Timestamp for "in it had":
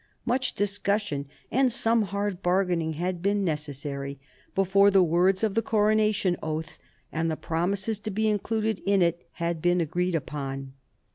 8.87-9.61